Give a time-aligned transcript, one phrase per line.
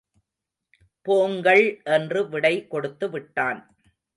[1.05, 1.63] போங்கள்
[1.83, 3.61] என்று விடை கொடுத்துவிட்டான்.